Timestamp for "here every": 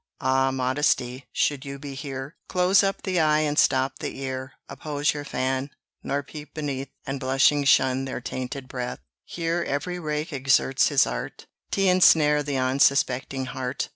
9.25-9.99